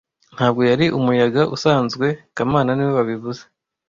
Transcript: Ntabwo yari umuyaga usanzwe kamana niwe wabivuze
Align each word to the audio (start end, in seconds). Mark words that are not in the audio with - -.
Ntabwo 0.35 0.61
yari 0.69 0.85
umuyaga 0.99 1.41
usanzwe 1.55 2.07
kamana 2.35 2.71
niwe 2.73 2.93
wabivuze 2.99 3.41